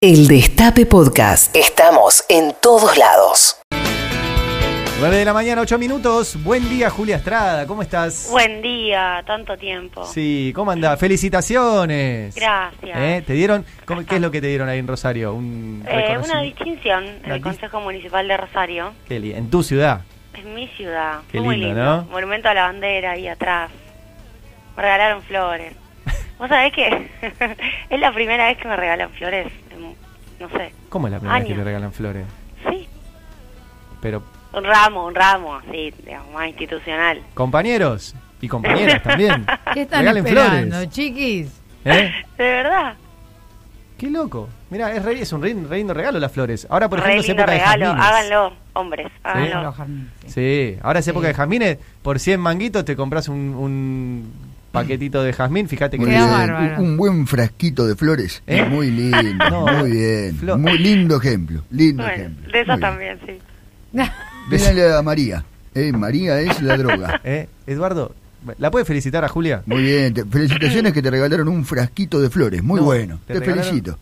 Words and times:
El 0.00 0.28
Destape 0.28 0.86
Podcast. 0.86 1.56
Estamos 1.56 2.24
en 2.28 2.54
todos 2.62 2.96
lados. 2.96 3.60
9 5.00 5.16
de 5.16 5.24
la 5.24 5.32
mañana, 5.34 5.60
8 5.62 5.76
minutos. 5.76 6.40
Buen 6.44 6.68
día, 6.68 6.88
Julia 6.88 7.16
Estrada. 7.16 7.66
¿Cómo 7.66 7.82
estás? 7.82 8.28
Buen 8.30 8.62
día, 8.62 9.24
tanto 9.26 9.56
tiempo. 9.56 10.04
Sí, 10.04 10.52
¿cómo 10.54 10.70
andás? 10.70 11.00
Felicitaciones. 11.00 12.32
Gracias. 12.36 12.96
¿Eh? 12.96 13.24
¿Te 13.26 13.32
dieron? 13.32 13.64
cómo- 13.86 14.06
¿Qué 14.06 14.14
es 14.14 14.20
lo 14.20 14.30
que 14.30 14.40
te 14.40 14.46
dieron 14.46 14.68
ahí 14.68 14.78
en 14.78 14.86
Rosario? 14.86 15.34
¿Un 15.34 15.84
Eh, 15.88 16.16
una 16.22 16.42
distinción 16.42 17.04
en 17.04 17.24
Una 17.24 17.34
el 17.34 17.40
dis- 17.40 17.42
Consejo 17.42 17.80
Municipal 17.80 18.28
de 18.28 18.36
Rosario. 18.36 18.92
Qué 19.08 19.18
li- 19.18 19.32
En 19.32 19.50
tu 19.50 19.64
ciudad. 19.64 20.02
Es 20.32 20.44
mi 20.44 20.68
ciudad. 20.76 21.22
Qué 21.32 21.38
Fue 21.38 21.40
muy 21.46 21.56
lindo, 21.56 21.74
lindo. 21.74 21.96
¿no? 21.96 22.02
Monumento 22.12 22.48
a 22.48 22.54
la 22.54 22.62
bandera 22.66 23.10
ahí 23.12 23.26
atrás. 23.26 23.72
Me 24.76 24.82
regalaron 24.84 25.22
flores. 25.24 25.72
¿Vos 26.38 26.48
sabés 26.48 26.72
que 26.72 26.86
es 27.90 27.98
la 28.00 28.12
primera 28.12 28.46
vez 28.46 28.58
que 28.58 28.68
me 28.68 28.76
regalan 28.76 29.10
flores? 29.10 29.48
No 30.40 30.48
sé. 30.50 30.72
¿Cómo 30.88 31.06
es 31.08 31.12
la 31.12 31.18
primera 31.20 31.38
vez 31.40 31.48
que 31.48 31.54
te 31.54 31.64
regalan 31.64 31.92
flores? 31.92 32.26
Sí. 32.68 32.88
Pero, 34.00 34.22
Un 34.52 34.64
ramo, 34.64 35.06
un 35.06 35.14
ramo, 35.14 35.56
así, 35.56 35.92
digamos, 36.04 36.32
más 36.32 36.48
institucional. 36.48 37.20
compañeros 37.34 38.14
y 38.40 38.48
compañeras 38.48 39.02
también. 39.02 39.44
¿Qué 39.74 39.82
están 39.82 40.00
Regalen 40.00 40.26
esperando, 40.26 40.76
flores. 40.76 40.90
chiquis? 40.90 41.60
¿Eh? 41.84 42.12
De 42.36 42.44
verdad. 42.44 42.94
Qué 43.98 44.08
loco. 44.10 44.48
Mira, 44.70 44.92
es, 44.92 45.02
re- 45.04 45.20
es 45.20 45.32
un 45.32 45.42
re, 45.42 45.54
re 45.68 45.76
lindo 45.78 45.92
regalo 45.92 46.20
las 46.20 46.30
flores. 46.30 46.66
Ahora, 46.70 46.88
por 46.88 47.00
ejemplo, 47.00 47.20
es 47.20 47.28
época 47.28 47.46
de 47.46 47.58
regalo. 47.58 47.84
jazmines. 47.86 48.06
Háganlo, 48.06 48.52
hombres. 48.74 49.06
Háganlo. 49.24 49.74
Sí. 50.26 50.28
Sí, 50.28 50.78
ahora 50.82 51.00
es 51.00 51.08
época 51.08 51.26
de 51.26 51.34
jazmines. 51.34 51.78
Por 52.02 52.20
100 52.20 52.38
manguitos 52.40 52.84
te 52.84 52.94
compras 52.94 53.28
un, 53.28 53.36
un 53.56 54.32
paquetito 54.72 55.22
de 55.22 55.32
jazmín. 55.32 55.68
Fíjate 55.68 55.98
que 55.98 56.04
un, 56.04 56.84
un 56.84 56.96
buen 56.96 57.26
frasquito 57.26 57.86
de 57.86 57.96
flores. 57.96 58.42
¿Eh? 58.46 58.64
Muy 58.64 58.90
lindo, 58.90 59.44
No, 59.50 59.66
muy 59.66 59.90
bien. 59.92 60.36
flor- 60.38 60.58
Muy 60.58 60.78
lindo 60.78 61.16
ejemplo, 61.16 61.62
lindo 61.70 62.02
Bueno, 62.02 62.16
ejemplo. 62.22 62.52
de 62.52 62.60
eso 62.60 62.72
Muy 62.72 62.80
bien. 62.80 62.90
también, 62.90 63.18
sí. 63.26 63.38
Díganle 64.50 64.94
a 64.94 65.02
María. 65.02 65.44
Eh, 65.74 65.92
María 65.92 66.40
es 66.40 66.60
la 66.62 66.76
droga. 66.76 67.20
¿Eh? 67.24 67.48
Eduardo, 67.66 68.14
¿la 68.58 68.70
puedes 68.70 68.86
felicitar 68.88 69.24
a 69.24 69.28
Julia? 69.28 69.62
Muy 69.66 69.82
bien, 69.82 70.14
te- 70.14 70.24
felicitaciones 70.24 70.92
que 70.92 71.02
te 71.02 71.10
regalaron 71.10 71.48
un 71.48 71.64
frasquito 71.64 72.20
de 72.20 72.30
flores. 72.30 72.62
Muy 72.62 72.80
No, 72.80 72.86
bueno, 72.86 73.20
te 73.26 73.40
felicito. 73.40 73.98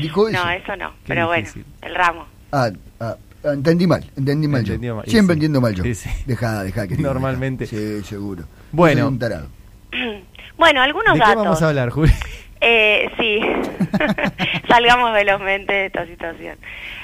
Dijo 0.00 0.28
eso. 0.28 0.44
No, 0.44 0.50
eso 0.50 0.76
no. 0.76 0.90
Qué 0.90 0.96
Pero 1.08 1.32
difícil. 1.32 1.64
bueno, 1.80 1.86
el 1.88 1.94
ramo. 1.94 2.26
Ah, 2.52 2.70
ah, 3.00 3.16
ah, 3.44 3.52
entendí 3.52 3.86
mal, 3.86 4.08
entendí 4.16 4.46
mal 4.48 4.60
Entendió 4.60 4.92
yo. 4.92 4.96
mal, 4.96 5.04
Siempre 5.06 5.34
sí. 5.34 5.36
entiendo 5.38 5.60
mal 5.60 5.74
yo. 5.74 5.82
Sí, 5.84 5.94
sí. 5.94 6.10
Deja, 6.26 6.62
deja 6.62 6.86
que 6.86 6.96
Normalmente. 6.96 7.66
Sí, 7.66 8.02
seguro. 8.04 8.44
Bueno. 8.72 9.02
Soy 9.02 9.08
un 9.12 9.18
tarado. 9.18 9.46
Bueno, 10.56 10.82
algunos 10.82 11.14
¿De 11.14 11.20
qué 11.20 11.26
datos. 11.26 11.44
vamos 11.44 11.62
a 11.62 11.68
hablar, 11.68 11.88
Julia? 11.88 12.14
Eh, 12.60 13.10
sí, 13.18 13.40
salgamos 14.68 15.12
velozmente 15.14 15.72
de 15.72 15.86
esta 15.86 16.04
situación. 16.04 16.58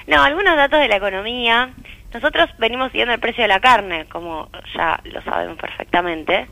No, 0.07 0.23
algunos 0.23 0.57
datos 0.57 0.79
de 0.79 0.89
la 0.89 0.97
economía. 0.97 1.71
Nosotros 2.13 2.51
venimos 2.59 2.91
siguiendo 2.93 3.15
el 3.15 3.21
precio 3.21 3.43
de 3.43 3.49
la 3.49 3.61
carne, 3.61 4.05
como 4.11 4.51
ya 4.75 5.01
lo 5.05 5.23
sabemos 5.23 5.57
perfectamente. 5.57 6.47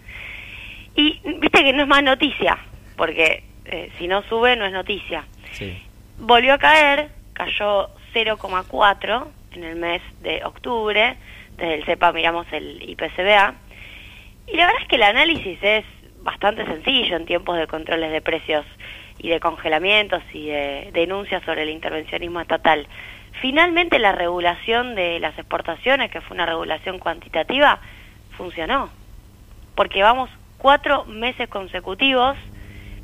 Y 0.97 1.21
viste 1.41 1.63
que 1.63 1.75
no 1.75 1.83
es 1.83 1.89
más 1.89 2.03
noticia, 2.03 2.57
porque 2.97 3.45
eh, 3.67 3.91
si 3.99 4.09
no 4.09 4.23
sube 4.23 4.57
no 4.57 4.65
es 4.65 4.73
noticia. 4.73 5.25
Sí. 5.53 5.83
Volvió 6.19 6.55
a 6.55 6.59
caer, 6.59 7.11
cayó 7.35 7.91
0,4 8.15 9.27
en 9.53 9.65
el 9.65 9.77
mes 9.77 10.01
de 10.23 10.45
octubre, 10.45 11.17
desde 11.57 11.75
el 11.75 11.85
CEPA 11.85 12.13
miramos 12.13 12.47
el 12.53 12.83
IPCBA, 12.89 13.55
y 14.47 14.57
la 14.57 14.67
verdad 14.67 14.83
es 14.83 14.89
que 14.89 14.97
el 14.97 15.03
análisis 15.03 15.59
es 15.63 15.85
bastante 16.25 16.65
sencillo 16.65 17.17
en 17.17 17.27
tiempos 17.27 17.57
de 17.57 17.67
controles 17.67 18.11
de 18.11 18.21
precios 18.21 18.65
y 19.19 19.29
de 19.29 19.39
congelamientos 19.39 20.23
y 20.33 20.47
de 20.47 20.91
denuncias 20.93 21.45
sobre 21.45 21.63
el 21.63 21.71
intervencionismo 21.71 22.41
estatal. 22.41 22.89
Finalmente 23.41 23.99
la 23.99 24.13
regulación 24.13 24.95
de 24.95 25.21
las 25.21 25.39
exportaciones, 25.39 26.11
que 26.11 26.21
fue 26.21 26.35
una 26.35 26.47
regulación 26.47 26.99
cuantitativa, 26.99 27.79
funcionó, 28.37 28.91
porque 29.75 30.03
vamos 30.03 30.31
cuatro 30.59 31.05
meses 31.05 31.49
consecutivos, 31.49 32.37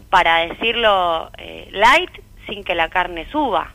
para 0.09 0.39
decirlo 0.39 1.31
eh, 1.39 1.69
light, 1.71 2.11
sin 2.47 2.65
que 2.65 2.75
la 2.75 2.89
carne 2.89 3.27
suba, 3.31 3.73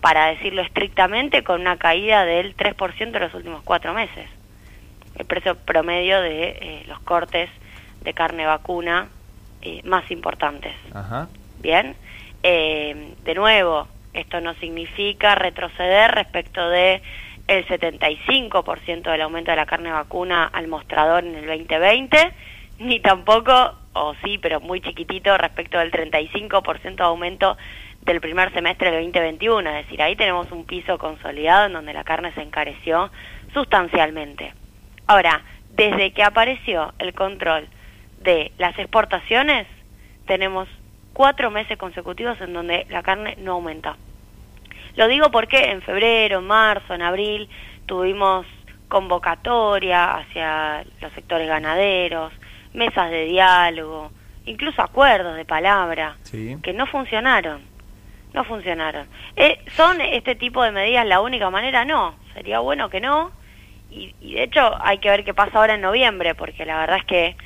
para 0.00 0.26
decirlo 0.26 0.62
estrictamente, 0.62 1.44
con 1.44 1.60
una 1.60 1.76
caída 1.76 2.24
del 2.24 2.56
3% 2.56 3.00
en 3.00 3.20
los 3.20 3.34
últimos 3.34 3.62
cuatro 3.62 3.94
meses. 3.94 4.28
El 5.16 5.26
precio 5.26 5.54
promedio 5.56 6.20
de 6.20 6.48
eh, 6.48 6.84
los 6.88 6.98
cortes 7.00 7.50
de 8.02 8.14
carne 8.14 8.46
vacuna 8.46 9.08
eh, 9.62 9.82
más 9.84 10.10
importantes. 10.10 10.74
Ajá. 10.92 11.28
Bien, 11.60 11.96
Eh, 12.42 13.14
de 13.22 13.34
nuevo, 13.34 13.86
esto 14.14 14.40
no 14.40 14.54
significa 14.54 15.34
retroceder 15.34 16.10
respecto 16.10 16.70
de 16.70 17.02
el 17.48 17.66
75% 17.66 19.10
del 19.10 19.20
aumento 19.22 19.50
de 19.50 19.56
la 19.56 19.66
carne 19.66 19.90
vacuna 19.90 20.46
al 20.46 20.68
mostrador 20.68 21.24
en 21.24 21.34
el 21.34 21.46
2020, 21.46 22.32
ni 22.78 23.00
tampoco, 23.00 23.74
o 23.92 24.14
sí, 24.24 24.38
pero 24.38 24.60
muy 24.60 24.80
chiquitito, 24.80 25.36
respecto 25.36 25.78
del 25.78 25.90
35% 25.90 26.94
de 26.94 27.02
aumento 27.02 27.56
del 28.02 28.20
primer 28.20 28.52
semestre 28.52 28.90
del 28.90 29.04
2021. 29.04 29.68
Es 29.68 29.84
decir, 29.84 30.00
ahí 30.00 30.16
tenemos 30.16 30.50
un 30.52 30.64
piso 30.64 30.96
consolidado 30.96 31.66
en 31.66 31.72
donde 31.72 31.92
la 31.92 32.04
carne 32.04 32.32
se 32.32 32.42
encareció 32.42 33.10
sustancialmente. 33.52 34.54
Ahora, 35.06 35.42
desde 35.70 36.12
que 36.12 36.22
apareció 36.22 36.94
el 36.98 37.12
control 37.14 37.68
de 38.20 38.52
las 38.58 38.78
exportaciones, 38.78 39.66
tenemos 40.26 40.68
cuatro 41.12 41.50
meses 41.50 41.76
consecutivos 41.78 42.40
en 42.40 42.52
donde 42.52 42.86
la 42.90 43.02
carne 43.02 43.36
no 43.38 43.52
aumenta. 43.52 43.96
Lo 44.96 45.08
digo 45.08 45.30
porque 45.30 45.70
en 45.70 45.82
febrero, 45.82 46.38
en 46.38 46.46
marzo, 46.46 46.94
en 46.94 47.02
abril 47.02 47.48
tuvimos 47.86 48.46
convocatoria 48.88 50.16
hacia 50.18 50.84
los 51.00 51.12
sectores 51.12 51.48
ganaderos, 51.48 52.32
mesas 52.74 53.10
de 53.10 53.24
diálogo, 53.24 54.10
incluso 54.46 54.82
acuerdos 54.82 55.36
de 55.36 55.44
palabra, 55.44 56.16
Sí. 56.22 56.56
que 56.62 56.72
no 56.72 56.86
funcionaron. 56.86 57.62
No 58.32 58.44
funcionaron. 58.44 59.08
Eh, 59.34 59.58
¿Son 59.76 60.00
este 60.00 60.36
tipo 60.36 60.62
de 60.62 60.70
medidas 60.70 61.04
la 61.04 61.20
única 61.20 61.50
manera? 61.50 61.84
No. 61.84 62.14
Sería 62.32 62.60
bueno 62.60 62.88
que 62.88 63.00
no. 63.00 63.32
Y, 63.90 64.14
y 64.20 64.34
de 64.34 64.44
hecho 64.44 64.76
hay 64.82 64.98
que 64.98 65.10
ver 65.10 65.24
qué 65.24 65.34
pasa 65.34 65.58
ahora 65.58 65.74
en 65.74 65.80
noviembre, 65.80 66.36
porque 66.36 66.64
la 66.64 66.78
verdad 66.78 66.98
es 66.98 67.04
que 67.06 67.36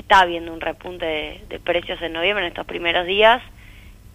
está 0.00 0.20
habiendo 0.20 0.52
un 0.52 0.60
repunte 0.60 1.04
de, 1.04 1.44
de 1.48 1.60
precios 1.60 2.00
en 2.02 2.12
noviembre 2.12 2.44
en 2.44 2.48
estos 2.48 2.66
primeros 2.66 3.06
días 3.06 3.42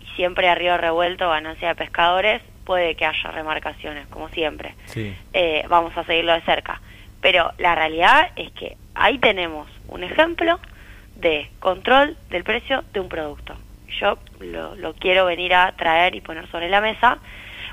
y 0.01 0.05
siempre 0.15 0.49
a 0.49 0.55
río 0.55 0.77
revuelto, 0.77 1.29
ganancia 1.29 1.69
de 1.69 1.75
pescadores, 1.75 2.41
puede 2.67 2.95
que 2.95 3.05
haya 3.05 3.31
remarcaciones, 3.31 4.07
como 4.07 4.27
siempre. 4.29 4.75
Sí. 4.85 5.15
Eh, 5.33 5.65
vamos 5.69 5.95
a 5.97 6.03
seguirlo 6.03 6.33
de 6.33 6.41
cerca. 6.41 6.81
Pero 7.21 7.51
la 7.57 7.75
realidad 7.75 8.31
es 8.35 8.51
que 8.51 8.75
ahí 8.93 9.17
tenemos 9.19 9.69
un 9.87 10.03
ejemplo 10.03 10.59
de 11.15 11.49
control 11.59 12.17
del 12.29 12.43
precio 12.43 12.83
de 12.93 12.99
un 12.99 13.09
producto. 13.09 13.55
Yo 13.99 14.19
lo, 14.39 14.75
lo 14.75 14.93
quiero 14.93 15.25
venir 15.25 15.53
a 15.53 15.71
traer 15.77 16.13
y 16.15 16.21
poner 16.21 16.49
sobre 16.51 16.69
la 16.69 16.81
mesa, 16.81 17.19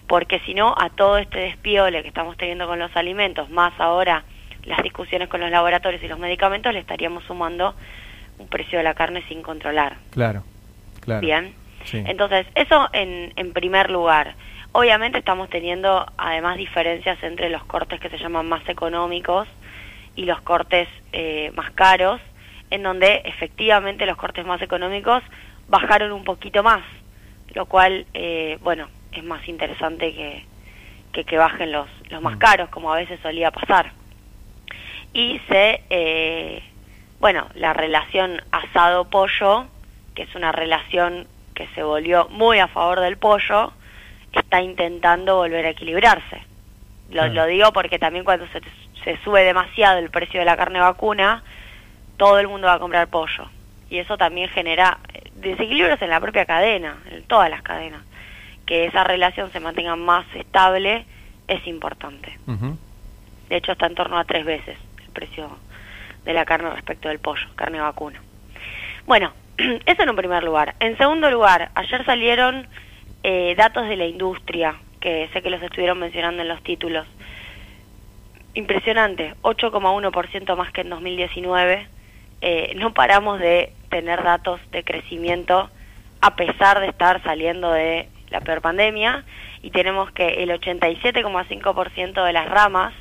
porque 0.06 0.38
si 0.40 0.54
no, 0.54 0.74
a 0.78 0.90
todo 0.90 1.18
este 1.18 1.40
despiole 1.40 2.02
que 2.02 2.08
estamos 2.08 2.36
teniendo 2.36 2.66
con 2.66 2.78
los 2.78 2.94
alimentos, 2.96 3.50
más 3.50 3.72
ahora 3.78 4.24
las 4.64 4.82
discusiones 4.82 5.28
con 5.28 5.40
los 5.40 5.50
laboratorios 5.50 6.02
y 6.02 6.08
los 6.08 6.18
medicamentos, 6.18 6.72
le 6.72 6.80
estaríamos 6.80 7.24
sumando 7.24 7.74
un 8.38 8.48
precio 8.48 8.78
de 8.78 8.84
la 8.84 8.94
carne 8.94 9.22
sin 9.28 9.42
controlar. 9.42 9.96
Claro. 10.10 10.42
Claro. 11.00 11.20
Bien. 11.20 11.54
Sí. 11.84 12.02
Entonces, 12.06 12.46
eso 12.54 12.88
en, 12.92 13.32
en 13.36 13.52
primer 13.52 13.90
lugar. 13.90 14.34
Obviamente 14.72 15.18
estamos 15.18 15.48
teniendo 15.50 16.04
además 16.16 16.56
diferencias 16.56 17.22
entre 17.22 17.48
los 17.50 17.62
cortes 17.64 18.00
que 18.00 18.08
se 18.08 18.18
llaman 18.18 18.48
más 18.48 18.68
económicos 18.68 19.46
y 20.16 20.24
los 20.24 20.40
cortes 20.40 20.88
eh, 21.12 21.52
más 21.54 21.70
caros, 21.72 22.20
en 22.70 22.82
donde 22.82 23.22
efectivamente 23.24 24.06
los 24.06 24.16
cortes 24.16 24.44
más 24.46 24.60
económicos 24.62 25.22
bajaron 25.68 26.10
un 26.12 26.24
poquito 26.24 26.62
más, 26.62 26.82
lo 27.54 27.66
cual, 27.66 28.06
eh, 28.14 28.58
bueno, 28.62 28.88
es 29.12 29.22
más 29.22 29.46
interesante 29.46 30.12
que, 30.12 30.44
que, 31.12 31.24
que 31.24 31.36
bajen 31.38 31.70
los, 31.70 31.86
los 32.10 32.20
más 32.22 32.34
Mm. 32.36 32.38
caros, 32.38 32.68
como 32.70 32.92
a 32.92 32.96
veces 32.96 33.20
solía 33.20 33.50
pasar. 33.52 33.92
Y 35.14 35.40
se, 35.48 35.80
eh, 35.90 36.62
bueno, 37.20 37.46
la 37.54 37.72
relación 37.72 38.42
asado-pollo, 38.50 39.66
que 40.14 40.24
es 40.24 40.34
una 40.34 40.50
relación 40.50 41.28
que 41.54 41.68
se 41.68 41.84
volvió 41.84 42.28
muy 42.30 42.58
a 42.58 42.66
favor 42.66 42.98
del 42.98 43.16
pollo, 43.16 43.72
está 44.32 44.60
intentando 44.60 45.36
volver 45.36 45.66
a 45.66 45.70
equilibrarse. 45.70 46.42
Lo, 47.10 47.22
Claro. 47.22 47.32
lo 47.32 47.46
digo 47.46 47.72
porque 47.72 48.00
también 48.00 48.24
cuando 48.24 48.48
se, 48.48 48.60
se 49.04 49.16
sube 49.22 49.44
demasiado 49.44 50.00
el 50.00 50.10
precio 50.10 50.40
de 50.40 50.46
la 50.46 50.56
carne 50.56 50.80
vacuna, 50.80 51.44
todo 52.16 52.40
el 52.40 52.48
mundo 52.48 52.66
va 52.66 52.74
a 52.74 52.78
comprar 52.80 53.06
pollo. 53.06 53.48
Y 53.88 53.98
eso 53.98 54.18
también 54.18 54.48
genera 54.48 54.98
eh, 55.12 55.30
desequilibrios 55.36 56.02
en 56.02 56.10
la 56.10 56.18
propia 56.18 56.44
cadena, 56.44 56.98
en 57.08 57.22
todas 57.22 57.48
las 57.50 57.62
cadenas. 57.62 58.02
Que 58.66 58.86
esa 58.86 59.04
relación 59.04 59.52
se 59.52 59.60
mantenga 59.60 59.94
más 59.94 60.26
estable 60.34 61.06
es 61.46 61.64
importante. 61.68 62.36
De 63.48 63.56
hecho, 63.56 63.72
está 63.72 63.86
en 63.86 63.94
torno 63.94 64.18
a 64.18 64.24
tres 64.24 64.44
veces 64.44 64.76
precio 65.14 65.56
de 66.26 66.34
la 66.34 66.44
carne 66.44 66.68
respecto 66.70 67.08
del 67.08 67.20
pollo, 67.20 67.46
carne 67.56 67.80
vacuna. 67.80 68.20
Bueno, 69.06 69.32
eso 69.56 70.02
en 70.02 70.10
un 70.10 70.16
primer 70.16 70.44
lugar. 70.44 70.74
En 70.80 70.98
segundo 70.98 71.30
lugar, 71.30 71.70
ayer 71.74 72.04
salieron 72.04 72.66
Eh, 73.26 73.54
datos 73.56 73.88
de 73.88 73.96
la 73.96 74.04
industria, 74.04 74.76
que 75.00 75.30
sé 75.32 75.40
que 75.40 75.48
los 75.48 75.62
estuvieron 75.62 75.98
mencionando 75.98 76.42
en 76.42 76.48
los 76.48 76.62
títulos. 76.62 77.06
Impresionante, 78.52 79.32
8,1% 79.40 80.56
más 80.58 80.70
que 80.72 80.82
en 80.82 80.90
2019. 80.90 81.88
Eh, 82.42 82.74
no 82.76 82.92
paramos 82.92 83.40
de 83.40 83.72
tener 83.88 84.22
datos 84.22 84.60
de 84.72 84.84
crecimiento 84.84 85.70
a 86.20 86.36
pesar 86.36 86.80
de 86.80 86.88
estar 86.88 87.22
saliendo 87.22 87.72
de 87.72 88.10
la 88.28 88.42
peor 88.42 88.60
pandemia 88.60 89.24
y 89.62 89.70
tenemos 89.70 90.10
que 90.10 90.42
el 90.42 90.50
87,5% 90.50 92.26
de 92.26 92.32
las 92.34 92.46
ramas 92.50 92.92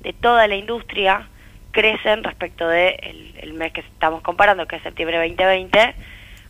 de 0.00 0.14
toda 0.14 0.48
la 0.48 0.56
industria 0.56 1.28
crecen 1.76 2.24
respecto 2.24 2.66
de 2.66 2.98
el, 3.02 3.34
el 3.36 3.52
mes 3.52 3.70
que 3.70 3.82
estamos 3.82 4.22
comparando, 4.22 4.66
que 4.66 4.76
es 4.76 4.82
septiembre 4.82 5.18
2020, 5.18 5.94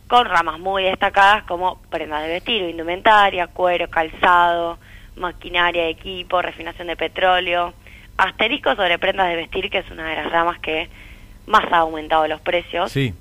con 0.07 0.25
ramas 0.25 0.57
muy 0.57 0.83
destacadas 0.83 1.43
como 1.43 1.81
prendas 1.89 2.23
de 2.23 2.29
vestir, 2.29 2.61
indumentaria, 2.61 3.47
cuero, 3.47 3.89
calzado, 3.89 4.79
maquinaria, 5.17 5.89
equipo, 5.89 6.41
refinación 6.41 6.87
de 6.87 6.95
petróleo, 6.95 7.73
asterisco 8.15 8.73
sobre 8.77 8.97
prendas 8.99 9.27
de 9.27 9.35
vestir, 9.35 9.69
que 9.69 9.79
es 9.79 9.91
una 9.91 10.07
de 10.07 10.15
las 10.15 10.31
ramas 10.31 10.59
que 10.59 10.87
más 11.45 11.65
ha 11.73 11.79
aumentado 11.79 12.25
los 12.29 12.39
precios. 12.39 12.89
Sí. 12.89 13.13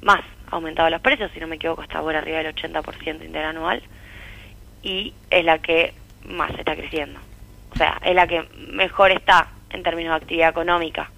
Más 0.00 0.20
ha 0.52 0.54
aumentado 0.54 0.88
los 0.90 1.00
precios, 1.00 1.32
si 1.34 1.40
no 1.40 1.48
me 1.48 1.56
equivoco, 1.56 1.82
está 1.82 2.00
por 2.00 2.14
arriba 2.14 2.38
del 2.38 2.54
80% 2.54 3.24
interanual. 3.24 3.82
Y 4.84 5.12
es 5.28 5.44
la 5.44 5.58
que 5.58 5.92
más 6.24 6.52
está 6.56 6.76
creciendo. 6.76 7.18
O 7.72 7.76
sea, 7.76 8.00
es 8.04 8.14
la 8.14 8.28
que 8.28 8.44
mejor 8.70 9.10
está 9.10 9.48
en 9.70 9.82
términos 9.82 10.12
de 10.12 10.16
actividad 10.18 10.50
económica. 10.50 11.10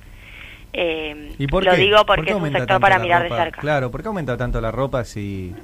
Eh, 0.73 1.35
¿Y 1.39 1.47
por 1.47 1.65
lo 1.65 1.73
qué? 1.73 1.77
digo 1.79 1.97
¿Por 1.99 2.17
porque 2.17 2.23
qué 2.25 2.31
es 2.31 2.37
un 2.43 2.53
sector 2.53 2.81
para 2.81 2.99
mirar 2.99 3.23
de 3.25 3.29
cerca. 3.31 3.61
Claro, 3.61 3.91
¿por 3.91 4.03
qué 4.03 4.09
aumenta 4.09 4.37
tanto 4.37 4.61
la 4.61 4.71
ropa 4.71 5.05
si, 5.05 5.55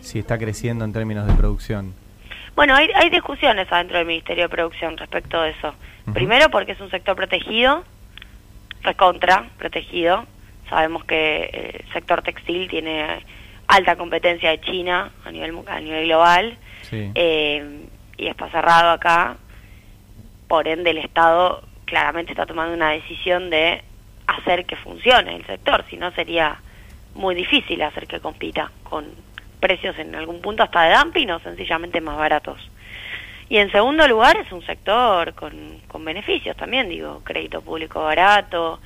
si 0.00 0.18
está 0.18 0.38
creciendo 0.38 0.84
en 0.84 0.92
términos 0.92 1.26
de 1.26 1.32
producción? 1.34 1.94
Bueno, 2.54 2.74
hay, 2.74 2.88
hay 2.94 3.10
discusiones 3.10 3.70
adentro 3.70 3.98
del 3.98 4.06
Ministerio 4.06 4.44
de 4.44 4.48
Producción 4.48 4.96
respecto 4.96 5.42
de 5.42 5.50
eso. 5.50 5.74
Primero 6.14 6.48
porque 6.50 6.72
es 6.72 6.80
un 6.80 6.90
sector 6.90 7.14
protegido, 7.16 7.84
recontra 8.82 9.46
protegido. 9.58 10.24
Sabemos 10.70 11.04
que 11.04 11.50
eh, 11.52 11.80
el 11.84 11.92
sector 11.92 12.22
textil 12.22 12.68
tiene 12.68 13.24
alta 13.66 13.96
competencia 13.96 14.50
de 14.50 14.60
China 14.60 15.10
a 15.24 15.30
nivel, 15.30 15.54
a 15.66 15.80
nivel 15.80 16.06
global 16.06 16.56
Sí. 16.82 17.10
eh, 17.14 17.86
y 18.16 18.26
está 18.28 18.48
cerrado 18.50 18.90
acá. 18.90 19.36
Por 20.48 20.68
ende, 20.68 20.90
el 20.90 20.98
Estado 20.98 21.62
claramente 21.84 22.32
está 22.32 22.46
tomando 22.46 22.74
una 22.74 22.90
decisión 22.90 23.50
de 23.50 23.82
hacer 24.36 24.64
que 24.66 24.76
funcione 24.76 25.36
el 25.36 25.46
sector, 25.46 25.84
si 25.88 25.96
no 25.96 26.10
sería 26.12 26.58
muy 27.14 27.34
difícil 27.34 27.82
hacer 27.82 28.06
que 28.06 28.20
compita 28.20 28.70
con 28.82 29.06
precios 29.60 29.98
en 29.98 30.14
algún 30.14 30.40
punto 30.40 30.62
hasta 30.62 30.82
de 30.82 30.96
dumping 30.96 31.30
o 31.30 31.40
sencillamente 31.40 32.00
más 32.00 32.16
baratos. 32.16 32.58
Y 33.48 33.58
en 33.58 33.70
segundo 33.70 34.06
lugar 34.08 34.36
es 34.36 34.50
un 34.52 34.64
sector 34.66 35.34
con, 35.34 35.80
con 35.88 36.04
beneficios 36.04 36.56
también, 36.56 36.88
digo, 36.88 37.22
crédito 37.24 37.62
público 37.62 38.02
barato, 38.02 38.80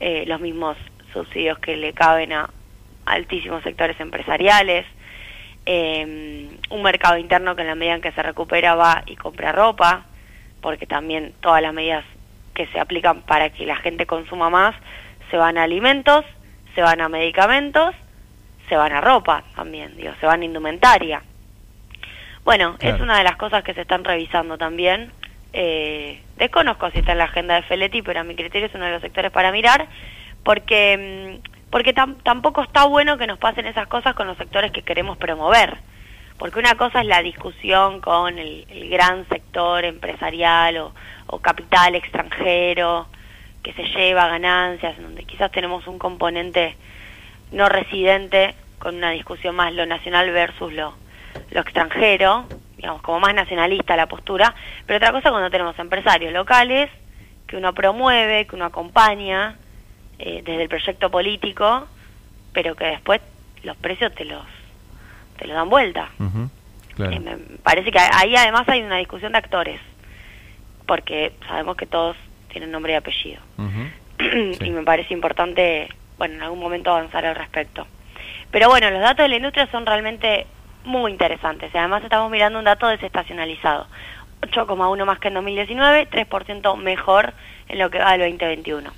eh, 0.00 0.24
los 0.26 0.40
mismos 0.40 0.76
subsidios 1.12 1.58
que 1.58 1.76
le 1.76 1.92
caben 1.92 2.32
a 2.32 2.50
altísimos 3.04 3.62
sectores 3.62 3.98
empresariales, 4.00 4.86
eh, 5.66 6.48
un 6.70 6.82
mercado 6.82 7.18
interno 7.18 7.54
que 7.54 7.62
en 7.62 7.68
la 7.68 7.74
medida 7.74 7.94
en 7.94 8.00
que 8.00 8.12
se 8.12 8.22
recupera 8.22 8.74
va 8.74 9.02
y 9.06 9.16
compra 9.16 9.52
ropa, 9.52 10.06
porque 10.60 10.86
también 10.86 11.34
todas 11.40 11.60
las 11.60 11.74
medidas 11.74 12.04
que 12.56 12.66
se 12.68 12.80
aplican 12.80 13.22
para 13.22 13.50
que 13.50 13.64
la 13.66 13.76
gente 13.76 14.06
consuma 14.06 14.50
más 14.50 14.74
se 15.30 15.36
van 15.36 15.58
a 15.58 15.62
alimentos, 15.62 16.24
se 16.74 16.82
van 16.82 17.00
a 17.00 17.08
medicamentos, 17.08 17.94
se 18.68 18.76
van 18.76 18.92
a 18.92 19.00
ropa 19.00 19.44
también, 19.54 19.96
digo, 19.96 20.12
se 20.18 20.26
van 20.26 20.40
a 20.42 20.44
indumentaria. 20.44 21.22
Bueno, 22.44 22.76
Claro. 22.78 22.96
es 22.96 23.02
una 23.02 23.18
de 23.18 23.24
las 23.24 23.36
cosas 23.36 23.62
que 23.62 23.74
se 23.74 23.82
están 23.82 24.04
revisando 24.04 24.56
también. 24.58 25.12
Eh, 25.52 26.20
desconozco 26.36 26.90
si 26.90 26.98
está 26.98 27.12
en 27.12 27.18
la 27.18 27.24
agenda 27.24 27.54
de 27.54 27.62
Feletti, 27.62 28.02
pero 28.02 28.20
a 28.20 28.24
mi 28.24 28.34
criterio 28.34 28.66
es 28.68 28.74
uno 28.74 28.84
de 28.84 28.92
los 28.92 29.02
sectores 29.02 29.30
para 29.30 29.52
mirar, 29.52 29.86
porque 30.44 31.40
mm, 31.44 31.70
porque 31.70 31.94
tam- 31.94 32.16
tampoco 32.22 32.62
está 32.62 32.84
bueno 32.86 33.18
que 33.18 33.26
nos 33.26 33.38
pasen 33.38 33.66
esas 33.66 33.88
cosas 33.88 34.14
con 34.14 34.26
los 34.28 34.36
sectores 34.38 34.70
que 34.70 34.82
queremos 34.82 35.16
promover. 35.18 35.76
Porque 36.38 36.58
una 36.58 36.74
cosa 36.74 37.00
es 37.00 37.06
la 37.06 37.22
discusión 37.22 38.00
con 38.00 38.38
el, 38.38 38.66
gran 38.90 39.26
sector 39.28 39.84
empresarial 39.84 40.76
o, 40.78 40.94
o 41.26 41.38
capital 41.38 41.94
extranjero 41.94 43.06
que 43.62 43.72
se 43.72 43.84
lleva 43.84 44.28
ganancias, 44.28 44.96
en 44.96 45.04
donde 45.04 45.24
quizás 45.24 45.50
tenemos 45.50 45.86
un 45.86 45.98
componente 45.98 46.76
no 47.50 47.68
residente 47.68 48.54
con 48.78 48.96
una 48.96 49.10
discusión 49.10 49.56
más 49.56 49.72
lo 49.72 49.86
nacional 49.86 50.30
versus 50.30 50.72
lo, 50.72 50.94
lo 51.50 51.60
extranjero, 51.60 52.46
digamos, 52.76 53.02
como 53.02 53.20
más 53.20 53.34
nacionalista 53.34 53.96
la 53.96 54.06
postura, 54.06 54.54
pero 54.86 54.98
otra 54.98 55.12
cosa 55.12 55.30
cuando 55.30 55.50
tenemos 55.50 55.78
empresarios 55.78 56.32
locales 56.32 56.90
que 57.46 57.56
uno 57.56 57.72
promueve, 57.74 58.46
que 58.46 58.56
uno 58.56 58.66
acompaña 58.66 59.56
eh, 60.18 60.42
desde 60.44 60.62
el 60.62 60.68
proyecto 60.68 61.10
político, 61.10 61.86
pero 62.52 62.74
que 62.74 62.86
después 62.86 63.20
los 63.62 63.76
precios 63.76 64.14
te 64.14 64.24
los 64.24 64.44
te 65.36 65.46
los 65.46 65.54
dan 65.56 65.68
vuelta. 65.68 66.10
Claro. 66.96 67.12
Eh, 67.12 67.20
me 67.20 67.36
parece 67.62 67.90
que 67.92 67.98
ahí 67.98 68.34
además 68.36 68.68
hay 68.68 68.82
una 68.82 68.96
discusión 68.96 69.32
de 69.32 69.38
actores, 69.38 69.80
porque 70.86 71.32
sabemos 71.46 71.76
que 71.76 71.86
todos 71.86 72.16
tienen 72.48 72.70
nombre 72.70 72.92
y 72.92 72.96
apellido. 72.96 73.40
Sí. 74.18 74.64
y 74.64 74.70
me 74.70 74.82
parece 74.82 75.12
importante, 75.12 75.90
bueno, 76.16 76.36
en 76.36 76.42
algún 76.42 76.58
momento 76.58 76.90
avanzar 76.90 77.26
al 77.26 77.34
respecto. 77.34 77.86
Pero 78.50 78.70
bueno, 78.70 78.90
los 78.90 79.00
datos 79.02 79.24
de 79.24 79.28
la 79.28 79.36
industria 79.36 79.68
son 79.70 79.84
realmente 79.84 80.46
muy 80.84 81.12
interesantes. 81.12 81.70
Y 81.74 81.76
además 81.76 82.02
estamos 82.02 82.30
mirando 82.30 82.58
un 82.58 82.64
dato 82.64 82.86
desestacionalizado. 82.86 83.86
8,1 84.40 85.04
más 85.04 85.18
que 85.18 85.28
en 85.28 85.34
2019, 85.34 86.08
3% 86.08 86.76
mejor 86.78 87.34
en 87.68 87.78
lo 87.78 87.90
que 87.90 87.98
va 87.98 88.12
del 88.12 88.20
2021. 88.30 88.90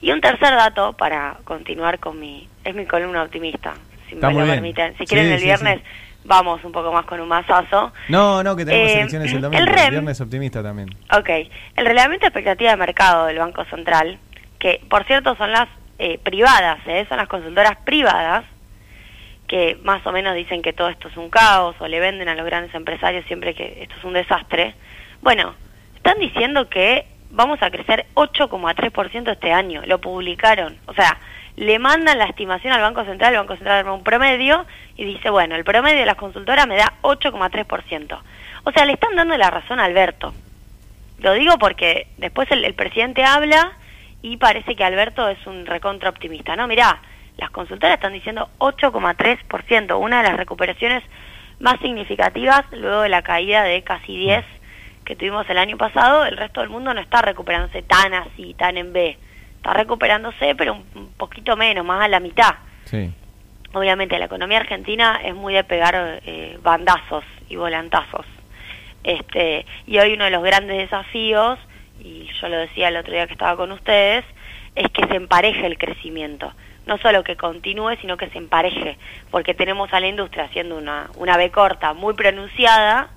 Y 0.00 0.12
un 0.12 0.20
tercer 0.20 0.50
dato 0.50 0.94
para 0.94 1.38
continuar 1.44 1.98
con 1.98 2.18
mi... 2.18 2.48
Es 2.64 2.74
mi 2.74 2.86
columna 2.86 3.22
optimista, 3.22 3.74
si 4.08 4.14
Está 4.14 4.28
me 4.28 4.34
lo 4.34 4.40
bien. 4.44 4.56
permiten. 4.56 4.92
Si 4.92 4.98
Sí, 4.98 5.06
quieren 5.06 5.32
el 5.32 5.38
sí, 5.38 5.44
viernes 5.46 5.78
sí. 5.78 6.18
vamos 6.24 6.62
un 6.64 6.72
poco 6.72 6.92
más 6.92 7.04
con 7.06 7.20
un 7.20 7.28
masazo. 7.28 7.92
No, 8.08 8.42
no, 8.42 8.56
que 8.56 8.64
tenemos 8.64 8.90
Eh, 8.90 8.98
elecciones 9.00 9.30
el 9.30 9.36
el 9.36 9.42
domingo. 9.42 9.62
El, 9.62 9.68
REM- 9.68 9.90
viernes 9.90 10.20
optimista 10.20 10.62
también. 10.62 10.88
Ok, 11.16 11.28
el 11.76 11.86
reglamento 11.86 12.22
de 12.24 12.28
expectativa 12.28 12.70
de 12.70 12.76
mercado 12.76 13.26
del 13.26 13.38
Banco 13.38 13.64
Central, 13.66 14.18
que 14.58 14.80
por 14.90 15.04
cierto 15.04 15.34
son 15.36 15.52
las 15.52 15.68
eh, 15.98 16.18
privadas, 16.22 16.78
¿eh? 16.86 17.06
son 17.08 17.18
las 17.18 17.28
consultoras 17.28 17.76
privadas, 17.84 18.44
que 19.46 19.78
más 19.82 20.06
o 20.06 20.12
menos 20.12 20.34
dicen 20.34 20.60
que 20.62 20.72
todo 20.72 20.88
esto 20.90 21.08
es 21.08 21.16
un 21.16 21.30
caos 21.30 21.74
o 21.80 21.88
le 21.88 22.00
venden 22.00 22.28
a 22.28 22.34
los 22.34 22.44
grandes 22.44 22.74
empresarios 22.74 23.24
siempre 23.26 23.54
que 23.54 23.78
esto 23.82 23.94
es 23.98 24.04
un 24.04 24.12
desastre. 24.12 24.74
Bueno, 25.22 25.54
están 25.96 26.18
diciendo 26.18 26.68
que 26.68 27.06
vamos 27.30 27.60
a 27.62 27.70
crecer 27.70 28.06
8,3% 28.14 29.32
este 29.32 29.52
año, 29.52 29.82
lo 29.86 30.00
publicaron. 30.00 30.76
O 30.86 30.92
sea, 30.94 31.16
le 31.58 31.80
mandan 31.80 32.18
la 32.18 32.26
estimación 32.26 32.72
al 32.72 32.80
Banco 32.80 33.04
Central, 33.04 33.32
el 33.32 33.40
Banco 33.40 33.56
Central 33.56 33.80
arma 33.80 33.92
un 33.92 34.04
promedio 34.04 34.64
y 34.96 35.04
dice, 35.04 35.28
bueno, 35.28 35.56
el 35.56 35.64
promedio 35.64 35.98
de 35.98 36.06
las 36.06 36.14
consultoras 36.14 36.68
me 36.68 36.76
da 36.76 36.94
8,3%. 37.02 38.18
O 38.62 38.70
sea, 38.70 38.84
le 38.84 38.92
están 38.92 39.16
dando 39.16 39.36
la 39.36 39.50
razón 39.50 39.80
a 39.80 39.84
Alberto. 39.84 40.32
Lo 41.18 41.32
digo 41.32 41.58
porque 41.58 42.06
después 42.16 42.48
el, 42.52 42.64
el 42.64 42.74
presidente 42.74 43.24
habla 43.24 43.72
y 44.22 44.36
parece 44.36 44.76
que 44.76 44.84
Alberto 44.84 45.28
es 45.28 45.44
un 45.48 45.66
recontra 45.66 46.10
optimista. 46.10 46.54
No, 46.54 46.68
mirá, 46.68 47.00
las 47.36 47.50
consultoras 47.50 47.96
están 47.96 48.12
diciendo 48.12 48.48
8,3%, 48.58 49.98
una 49.98 50.22
de 50.22 50.28
las 50.28 50.36
recuperaciones 50.36 51.02
más 51.58 51.80
significativas 51.80 52.64
luego 52.70 53.02
de 53.02 53.08
la 53.08 53.22
caída 53.22 53.64
de 53.64 53.82
casi 53.82 54.16
10 54.16 54.44
que 55.04 55.16
tuvimos 55.16 55.48
el 55.50 55.58
año 55.58 55.76
pasado. 55.76 56.24
El 56.24 56.36
resto 56.36 56.60
del 56.60 56.70
mundo 56.70 56.94
no 56.94 57.00
está 57.00 57.20
recuperándose 57.20 57.82
tan 57.82 58.14
así, 58.14 58.54
tan 58.54 58.76
en 58.76 58.92
B. 58.92 59.18
Está 59.58 59.74
recuperándose, 59.74 60.54
pero 60.54 60.74
un, 60.94 61.12
poquito 61.16 61.56
menos, 61.56 61.84
más 61.84 62.02
a 62.02 62.08
la 62.08 62.20
mitad. 62.20 62.54
Sí. 62.84 63.12
Obviamente 63.74 64.18
la 64.18 64.24
economía 64.24 64.58
argentina 64.58 65.20
es 65.22 65.34
muy 65.34 65.52
de 65.52 65.62
pegar 65.62 66.20
eh, 66.24 66.58
bandazos 66.62 67.24
y 67.48 67.56
volantazos. 67.56 68.24
Este, 69.04 69.66
y 69.86 69.98
hoy 69.98 70.14
uno 70.14 70.24
de 70.24 70.30
los 70.30 70.42
grandes 70.42 70.78
desafíos, 70.78 71.58
y 72.00 72.28
yo 72.40 72.48
lo 72.48 72.56
decía 72.56 72.88
el 72.88 72.96
otro 72.96 73.12
día 73.12 73.26
que 73.26 73.34
estaba 73.34 73.56
con 73.56 73.72
ustedes, 73.72 74.24
es 74.74 74.88
que 74.90 75.06
se 75.06 75.16
empareje 75.16 75.66
el 75.66 75.76
crecimiento. 75.76 76.52
No 76.86 76.98
solo 76.98 77.22
que 77.22 77.36
continúe, 77.36 77.96
sino 78.00 78.16
que 78.16 78.30
se 78.30 78.38
empareje, 78.38 78.96
porque 79.30 79.54
tenemos 79.54 79.92
a 79.92 80.00
la 80.00 80.08
industria 80.08 80.44
haciendo 80.44 80.78
una, 80.78 81.10
una 81.16 81.36
B 81.36 81.50
corta 81.50 81.92
muy 81.92 82.14
pronunciada, 82.14 83.10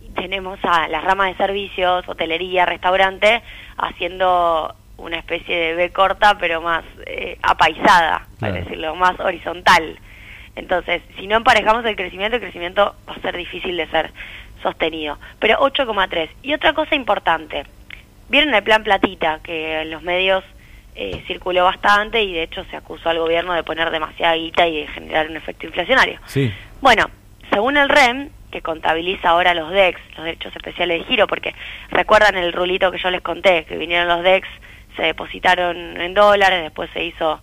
y 0.00 0.10
tenemos 0.10 0.58
a 0.62 0.88
las 0.88 1.02
ramas 1.02 1.28
de 1.28 1.36
servicios, 1.36 2.08
hotelería, 2.08 2.66
restaurante, 2.66 3.42
haciendo 3.76 4.74
una 4.98 5.18
especie 5.18 5.56
de 5.56 5.74
B 5.74 5.90
corta, 5.90 6.38
pero 6.38 6.60
más 6.60 6.84
eh, 7.06 7.38
apaisada, 7.42 8.26
para 8.40 8.54
decirlo, 8.54 8.94
más 8.96 9.18
horizontal. 9.20 9.98
Entonces, 10.54 11.02
si 11.18 11.26
no 11.26 11.36
emparejamos 11.36 11.84
el 11.84 11.96
crecimiento, 11.96 12.36
el 12.36 12.42
crecimiento 12.42 12.94
va 13.08 13.14
a 13.14 13.20
ser 13.20 13.36
difícil 13.36 13.76
de 13.76 13.86
ser 13.88 14.10
sostenido. 14.62 15.18
Pero 15.38 15.58
8,3. 15.58 16.30
Y 16.42 16.54
otra 16.54 16.72
cosa 16.72 16.94
importante, 16.94 17.64
vieron 18.28 18.54
el 18.54 18.62
plan 18.62 18.82
Platita, 18.82 19.40
que 19.42 19.82
en 19.82 19.90
los 19.90 20.02
medios 20.02 20.42
eh, 20.94 21.22
circuló 21.26 21.64
bastante 21.64 22.22
y 22.22 22.32
de 22.32 22.44
hecho 22.44 22.64
se 22.70 22.76
acusó 22.76 23.10
al 23.10 23.18
gobierno 23.18 23.52
de 23.52 23.62
poner 23.62 23.90
demasiada 23.90 24.34
guita 24.34 24.66
y 24.66 24.80
de 24.80 24.86
generar 24.86 25.28
un 25.28 25.36
efecto 25.36 25.66
inflacionario. 25.66 26.18
Sí. 26.24 26.50
Bueno, 26.80 27.10
según 27.50 27.76
el 27.76 27.90
REM, 27.90 28.30
que 28.50 28.62
contabiliza 28.62 29.28
ahora 29.28 29.52
los 29.52 29.70
DEX, 29.70 30.00
los 30.16 30.24
derechos 30.24 30.56
especiales 30.56 31.00
de 31.00 31.04
giro, 31.04 31.26
porque 31.26 31.54
recuerdan 31.90 32.36
el 32.36 32.54
rulito 32.54 32.90
que 32.90 32.98
yo 32.98 33.10
les 33.10 33.20
conté, 33.20 33.64
que 33.64 33.76
vinieron 33.76 34.08
los 34.08 34.22
DEX, 34.22 34.48
se 34.96 35.02
depositaron 35.02 36.00
en 36.00 36.14
dólares, 36.14 36.62
después 36.62 36.90
se 36.92 37.04
hizo 37.04 37.40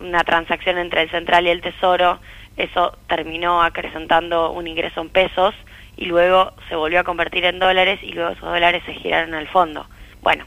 una 0.00 0.24
transacción 0.24 0.78
entre 0.78 1.02
el 1.02 1.10
central 1.10 1.46
y 1.46 1.50
el 1.50 1.60
tesoro, 1.60 2.18
eso 2.56 2.96
terminó 3.06 3.62
acrecentando 3.62 4.50
un 4.50 4.66
ingreso 4.66 5.00
en 5.00 5.10
pesos 5.10 5.54
y 5.96 6.06
luego 6.06 6.52
se 6.68 6.76
volvió 6.76 7.00
a 7.00 7.04
convertir 7.04 7.44
en 7.44 7.58
dólares 7.58 8.00
y 8.02 8.12
luego 8.12 8.30
esos 8.30 8.48
dólares 8.48 8.82
se 8.86 8.94
giraron 8.94 9.34
al 9.34 9.48
fondo. 9.48 9.86
Bueno, 10.22 10.44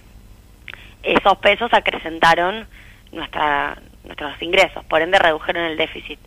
esos 1.03 1.38
pesos 1.38 1.74
acrecentaron 1.74 2.67
nuestra, 3.12 3.77
nuestros 4.03 4.41
ingresos, 4.41 4.83
por 4.86 5.01
ende 5.01 5.19
redujeron 5.19 5.65
el 5.65 5.77
déficit. 5.77 6.19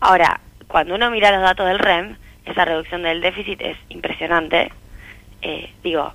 Ahora, 0.00 0.40
cuando 0.68 0.94
uno 0.94 1.10
mira 1.10 1.30
los 1.32 1.42
datos 1.42 1.66
del 1.66 1.78
REM, 1.78 2.16
esa 2.44 2.64
reducción 2.64 3.02
del 3.02 3.20
déficit 3.20 3.60
es 3.60 3.76
impresionante. 3.88 4.72
Eh, 5.42 5.72
digo, 5.82 6.12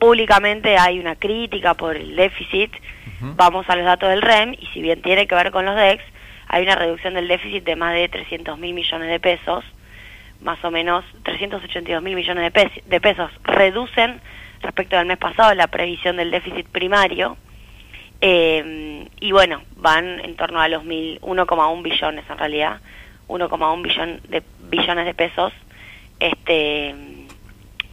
públicamente 0.00 0.76
hay 0.78 0.98
una 0.98 1.14
crítica 1.14 1.74
por 1.74 1.96
el 1.96 2.16
déficit, 2.16 2.72
vamos 3.20 3.68
a 3.68 3.76
los 3.76 3.84
datos 3.84 4.08
del 4.08 4.22
REM 4.22 4.54
y 4.54 4.66
si 4.72 4.80
bien 4.80 5.02
tiene 5.02 5.28
que 5.28 5.34
ver 5.34 5.50
con 5.52 5.66
los 5.66 5.76
DEX, 5.76 6.02
hay 6.48 6.64
una 6.64 6.74
reducción 6.74 7.14
del 7.14 7.28
déficit 7.28 7.62
de 7.62 7.76
más 7.76 7.94
de 7.94 8.08
300 8.08 8.58
mil 8.58 8.74
millones 8.74 9.08
de 9.08 9.20
pesos, 9.20 9.62
más 10.40 10.58
o 10.64 10.70
menos 10.70 11.04
382 11.22 12.02
mil 12.02 12.16
millones 12.16 12.52
de, 12.52 12.82
de 12.86 13.00
pesos 13.00 13.30
reducen 13.44 14.20
respecto 14.62 14.98
al 14.98 15.06
mes 15.06 15.18
pasado 15.18 15.54
la 15.54 15.66
previsión 15.66 16.16
del 16.16 16.30
déficit 16.30 16.66
primario 16.66 17.36
eh, 18.22 19.06
y 19.20 19.32
bueno, 19.32 19.62
van 19.76 20.20
en 20.20 20.36
torno 20.36 20.60
a 20.60 20.68
los 20.68 20.82
1,1 20.82 21.82
billones 21.82 22.24
en 22.28 22.38
realidad, 22.38 22.80
1,1 23.28 23.82
billón 23.82 24.20
de 24.28 24.42
billones 24.70 25.06
de 25.06 25.14
pesos 25.14 25.52
este 26.18 26.94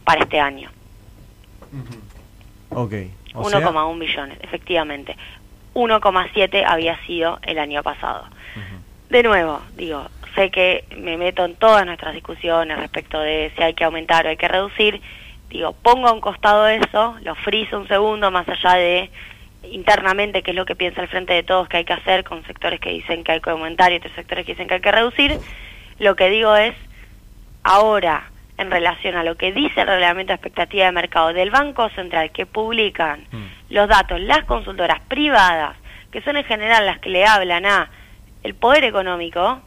para 0.04 0.22
este 0.22 0.40
año. 0.40 0.70
Ok. 2.70 2.92
1,1 3.34 3.98
billones, 3.98 4.38
efectivamente. 4.42 5.16
1,7 5.74 6.64
había 6.66 6.98
sido 7.06 7.38
el 7.42 7.58
año 7.58 7.82
pasado. 7.82 8.24
De 9.10 9.22
nuevo, 9.22 9.62
digo, 9.76 10.06
sé 10.34 10.50
que 10.50 10.84
me 10.96 11.16
meto 11.16 11.44
en 11.44 11.54
todas 11.54 11.86
nuestras 11.86 12.14
discusiones 12.14 12.78
respecto 12.78 13.18
de 13.20 13.52
si 13.56 13.62
hay 13.62 13.74
que 13.74 13.84
aumentar 13.84 14.26
o 14.26 14.28
hay 14.28 14.36
que 14.36 14.48
reducir. 14.48 15.00
Digo, 15.48 15.72
pongo 15.72 16.08
a 16.08 16.12
un 16.12 16.20
costado 16.20 16.68
eso, 16.68 17.16
lo 17.22 17.34
friso 17.36 17.78
un 17.78 17.88
segundo 17.88 18.30
más 18.30 18.46
allá 18.48 18.74
de 18.74 19.10
internamente 19.62 20.42
qué 20.42 20.50
es 20.52 20.56
lo 20.56 20.66
que 20.66 20.76
piensa 20.76 21.02
el 21.02 21.08
frente 21.08 21.32
de 21.32 21.42
todos 21.42 21.68
que 21.68 21.78
hay 21.78 21.84
que 21.84 21.92
hacer 21.92 22.22
con 22.24 22.44
sectores 22.44 22.80
que 22.80 22.90
dicen 22.90 23.24
que 23.24 23.32
hay 23.32 23.40
que 23.40 23.50
aumentar 23.50 23.92
y 23.92 23.96
otros 23.96 24.12
sectores 24.14 24.44
que 24.44 24.52
dicen 24.52 24.68
que 24.68 24.74
hay 24.74 24.80
que 24.80 24.92
reducir. 24.92 25.38
Lo 25.98 26.16
que 26.16 26.28
digo 26.28 26.54
es, 26.54 26.74
ahora, 27.62 28.30
en 28.58 28.70
relación 28.70 29.16
a 29.16 29.22
lo 29.22 29.36
que 29.36 29.52
dice 29.52 29.80
el 29.80 29.86
reglamento 29.86 30.32
de 30.32 30.34
expectativa 30.34 30.84
de 30.86 30.92
mercado 30.92 31.32
del 31.32 31.50
Banco 31.50 31.88
Central, 31.90 32.32
que 32.32 32.44
publican 32.44 33.20
mm. 33.30 33.44
los 33.70 33.88
datos, 33.88 34.20
las 34.20 34.44
consultoras 34.44 35.00
privadas, 35.08 35.76
que 36.10 36.20
son 36.22 36.36
en 36.36 36.44
general 36.44 36.84
las 36.84 36.98
que 36.98 37.08
le 37.08 37.24
hablan 37.24 37.64
a 37.64 37.90
el 38.42 38.54
poder 38.54 38.84
económico, 38.84 39.60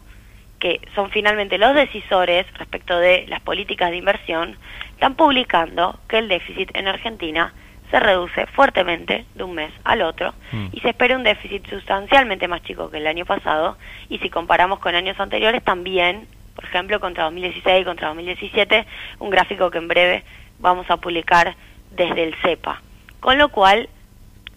que 0.60 0.81
son 0.93 1.10
finalmente 1.10 1.57
los 1.57 1.74
decisores 1.74 2.45
respecto 2.53 3.00
de 3.00 3.25
las 3.27 3.39
políticas 3.39 3.89
de 3.89 3.98
inversión, 3.98 4.57
están 4.93 5.15
publicando 5.15 6.00
que 6.07 6.19
el 6.19 6.27
déficit 6.27 6.69
en 6.75 6.88
Argentina 6.88 7.53
se 7.89 8.00
reduce 8.00 8.45
fuertemente 8.48 9.25
de 9.36 9.43
un 9.43 9.53
mes 9.53 9.71
al 9.83 10.01
otro 10.01 10.33
mm. 10.51 10.67
y 10.74 10.79
se 10.81 10.89
espera 10.89 11.15
un 11.15 11.24
déficit 11.24 11.67
sustancialmente 11.69 12.48
más 12.48 12.62
chico 12.63 12.89
que 12.89 12.98
el 12.98 13.07
año 13.07 13.25
pasado 13.25 13.77
y 14.10 14.17
si 14.19 14.29
comparamos 14.29 14.79
con 14.79 14.95
años 14.95 15.19
anteriores 15.19 15.63
también, 15.63 16.27
por 16.55 16.65
ejemplo, 16.65 17.00
contra 17.00 17.25
2016 17.25 17.81
y 17.81 17.86
contra 17.86 18.08
2017, 18.10 18.86
un 19.20 19.29
gráfico 19.29 19.72
que 19.72 19.77
en 19.77 19.88
breve 19.88 20.24
vamos 20.60 20.89
a 20.89 20.98
publicar 20.98 21.55
desde 21.91 22.24
el 22.24 22.36
CEPA. 22.36 22.81
Con 23.20 23.38
lo 23.38 23.50
cual, 23.50 23.89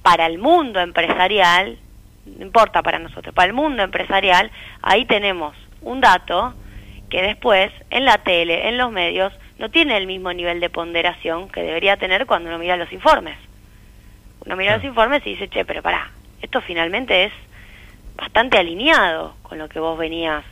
para 0.02 0.26
el 0.26 0.38
mundo 0.38 0.80
empresarial, 0.80 1.78
no 2.26 2.44
importa 2.44 2.82
para 2.82 2.98
nosotros, 2.98 3.34
para 3.34 3.48
el 3.48 3.52
mundo 3.52 3.82
empresarial, 3.82 4.50
ahí 4.82 5.04
tenemos 5.04 5.56
un 5.82 6.00
dato 6.00 6.54
que 7.10 7.22
después 7.22 7.70
en 7.90 8.04
la 8.04 8.18
tele, 8.18 8.68
en 8.68 8.78
los 8.78 8.90
medios, 8.90 9.32
no 9.58 9.70
tiene 9.70 9.96
el 9.96 10.06
mismo 10.06 10.32
nivel 10.32 10.60
de 10.60 10.70
ponderación 10.70 11.48
que 11.48 11.62
debería 11.62 11.96
tener 11.96 12.26
cuando 12.26 12.48
uno 12.48 12.58
mira 12.58 12.76
los 12.76 12.92
informes. 12.92 13.36
Uno 14.44 14.56
mira 14.56 14.76
los 14.76 14.84
informes 14.84 15.24
y 15.26 15.30
dice, 15.30 15.48
che, 15.48 15.64
pero 15.64 15.82
pará, 15.82 16.10
esto 16.42 16.60
finalmente 16.60 17.24
es 17.24 17.32
bastante 18.16 18.58
alineado 18.58 19.36
con 19.42 19.58
lo 19.58 19.68
que 19.68 19.80
vos 19.80 19.98
venías 19.98 20.44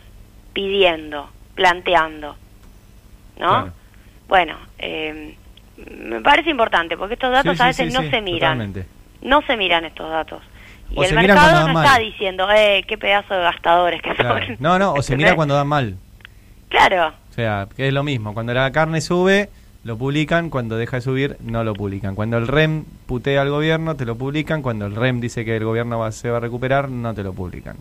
pidiendo, 0.52 1.30
planteando, 1.54 2.36
¿no? 3.38 3.70
Bueno, 4.28 4.56
eh, 4.78 5.36
me 5.76 6.20
parece 6.20 6.50
importante 6.50 6.96
porque 6.96 7.14
estos 7.14 7.32
datos 7.32 7.60
a 7.60 7.66
veces 7.66 7.92
no 7.92 8.02
se 8.02 8.20
miran. 8.20 8.72
No 9.22 9.42
se 9.42 9.56
miran 9.56 9.84
estos 9.84 10.10
datos. 10.10 10.42
Y 10.90 11.04
el 11.04 11.14
mercado 11.14 11.68
no 11.68 11.82
está 11.82 11.98
diciendo, 11.98 12.48
eh, 12.50 12.84
qué 12.86 12.98
pedazo 12.98 13.34
de 13.34 13.40
gastadores 13.40 14.02
que 14.02 14.14
son. 14.16 14.56
No, 14.58 14.78
no, 14.78 14.92
o 14.94 15.02
se 15.02 15.16
mira 15.16 15.34
cuando 15.34 15.54
dan 15.54 15.68
mal. 15.68 15.96
Claro. 16.68 17.08
O 17.30 17.34
sea, 17.34 17.68
que 17.76 17.88
es 17.88 17.94
lo 17.94 18.02
mismo. 18.02 18.34
Cuando 18.34 18.52
la 18.52 18.70
carne 18.72 19.00
sube, 19.00 19.48
lo 19.84 19.96
publican. 19.96 20.50
Cuando 20.50 20.76
deja 20.76 20.96
de 20.96 21.00
subir, 21.02 21.36
no 21.40 21.64
lo 21.64 21.74
publican. 21.74 22.14
Cuando 22.14 22.36
el 22.38 22.46
REM 22.46 22.84
putea 23.06 23.42
al 23.42 23.50
gobierno, 23.50 23.96
te 23.96 24.04
lo 24.04 24.16
publican. 24.16 24.62
Cuando 24.62 24.86
el 24.86 24.94
REM 24.94 25.20
dice 25.20 25.44
que 25.44 25.56
el 25.56 25.64
gobierno 25.64 25.98
va, 25.98 26.12
se 26.12 26.30
va 26.30 26.38
a 26.38 26.40
recuperar, 26.40 26.88
no 26.90 27.14
te 27.14 27.22
lo 27.22 27.32
publican. 27.32 27.76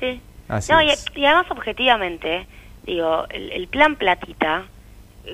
Sí. 0.00 0.20
Así 0.48 0.72
no, 0.72 0.82
y, 0.82 0.90
además, 1.24 1.46
objetivamente, 1.50 2.46
digo, 2.84 3.26
el, 3.30 3.66
plan 3.68 3.96
platita, 3.96 4.64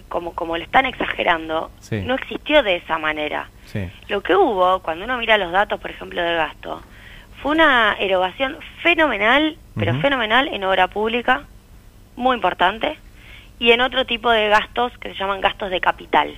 como, 0.08 0.34
como 0.34 0.56
lo 0.56 0.62
están 0.62 0.86
exagerando, 0.86 1.70
no 1.90 2.14
existió 2.14 2.62
de 2.62 2.76
esa 2.76 2.98
manera. 2.98 3.48
Sí. 3.66 3.88
Lo 4.08 4.22
que 4.22 4.36
hubo, 4.36 4.80
cuando 4.80 5.04
uno 5.04 5.18
mira 5.18 5.36
los 5.38 5.52
datos, 5.52 5.80
por 5.80 5.90
ejemplo, 5.90 6.22
de 6.22 6.34
gasto, 6.34 6.82
fue 7.42 7.52
una 7.52 7.96
erogación 7.98 8.58
fenomenal, 8.82 9.56
pero 9.76 9.94
fenomenal 10.00 10.48
en 10.48 10.62
obra 10.64 10.88
pública, 10.88 11.44
muy 12.16 12.36
importante 12.36 12.98
y 13.58 13.72
en 13.72 13.80
otro 13.80 14.04
tipo 14.04 14.30
de 14.30 14.48
gastos 14.48 14.96
que 14.98 15.10
se 15.10 15.14
llaman 15.14 15.40
gastos 15.40 15.70
de 15.70 15.80
capital. 15.80 16.36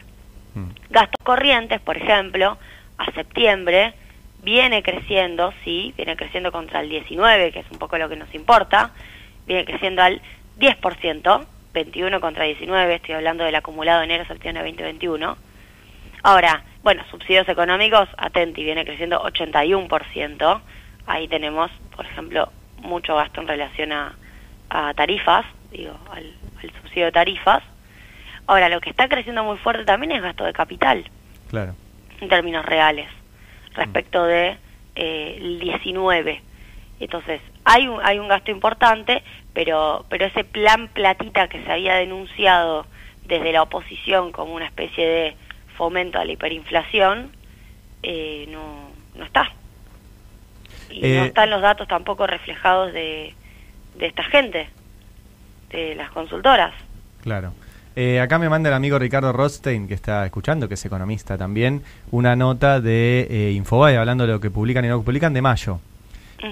Mm. 0.55 0.69
Gastos 0.91 1.25
corrientes, 1.25 1.81
por 1.81 1.97
ejemplo, 1.97 2.59
a 2.99 3.11
septiembre 3.13 3.95
viene 4.43 4.83
creciendo, 4.83 5.53
sí, 5.65 5.95
viene 5.97 6.17
creciendo 6.17 6.53
contra 6.53 6.81
el 6.81 6.89
19, 6.89 7.53
que 7.53 7.61
es 7.61 7.71
un 7.71 7.79
poco 7.79 7.99
lo 7.99 8.09
que 8.09 8.17
nos 8.17 8.35
importa, 8.35 8.91
viene 9.47 9.65
creciendo 9.65 10.03
al 10.03 10.21
10%, 10.59 11.47
21 11.73 12.21
contra 12.21 12.45
19, 12.45 12.95
estoy 12.95 13.15
hablando 13.15 13.45
del 13.45 13.55
acumulado 13.55 14.03
enero-septiembre 14.03 14.63
2021. 14.65 15.37
Ahora, 16.25 16.65
bueno, 16.83 17.03
subsidios 17.11 17.49
económicos, 17.49 18.09
Atenti 18.17 18.63
viene 18.63 18.85
creciendo 18.85 19.23
81%, 19.23 20.61
ahí 21.07 21.29
tenemos, 21.29 21.71
por 21.97 22.07
ejemplo, 22.07 22.51
mucho 22.79 23.17
gasto 23.17 23.41
en 23.41 23.49
relación 23.49 23.93
a, 23.93 24.15
a 24.69 24.95
tarifas, 24.95 25.47
digo, 25.71 25.97
al, 26.11 26.35
subsidio 26.83 27.07
de 27.07 27.13
tarifas. 27.13 27.63
Ahora, 28.47 28.69
lo 28.69 28.81
que 28.81 28.91
está 28.91 29.09
creciendo 29.09 29.45
muy 29.45 29.57
fuerte 29.59 29.85
también 29.85 30.13
es 30.13 30.23
gasto 30.23 30.45
de 30.45 30.53
capital. 30.53 31.05
Claro. 31.49 31.75
En 32.21 32.29
términos 32.29 32.65
reales, 32.65 33.09
respecto 33.75 34.25
de 34.25 34.57
eh, 34.95 35.37
el 35.39 35.61
19. 35.61 36.43
Entonces, 37.01 37.41
hay 37.65 37.89
un, 37.89 38.01
hay 38.03 38.19
un 38.19 38.29
gasto 38.29 38.51
importante, 38.51 39.23
pero, 39.53 40.05
pero 40.09 40.27
ese 40.27 40.45
plan 40.45 40.89
platita 40.89 41.49
que 41.49 41.63
se 41.65 41.73
había 41.73 41.95
denunciado 41.95 42.87
desde 43.25 43.53
la 43.53 43.63
oposición 43.63 44.33
como 44.33 44.55
una 44.55 44.67
especie 44.67 45.07
de 45.07 45.37
fomento 45.77 46.19
a 46.19 46.25
la 46.25 46.33
hiperinflación, 46.33 47.33
eh, 48.03 48.47
no, 48.51 48.91
no 49.15 49.25
está. 49.25 49.53
Y 50.91 51.01
no 51.01 51.07
eh, 51.07 51.27
están 51.27 51.51
los 51.51 51.63
datos 51.63 51.89
tampoco 51.89 52.27
reflejados 52.27 52.93
de, 52.93 53.35
de 53.97 54.07
esta 54.07 54.25
gente 54.25 54.69
de 55.71 55.95
las 55.95 56.11
consultoras. 56.11 56.75
Claro. 57.23 57.53
Eh, 57.95 58.21
acá 58.21 58.39
me 58.39 58.49
manda 58.49 58.69
el 58.69 58.75
amigo 58.75 58.99
Ricardo 58.99 59.33
Rothstein, 59.33 59.87
que 59.87 59.95
está 59.95 60.25
escuchando, 60.25 60.69
que 60.69 60.75
es 60.75 60.85
economista 60.85 61.37
también, 61.37 61.83
una 62.11 62.37
nota 62.37 62.81
de 62.81 63.27
eh, 63.31 63.53
Infobae 63.53 63.97
hablando 63.97 64.27
de 64.27 64.33
lo 64.33 64.41
que 64.41 64.51
publican 64.51 64.85
y 64.85 64.89
no 64.89 65.03
publican 65.03 65.35
de 65.35 65.43
mayo. 65.43 65.81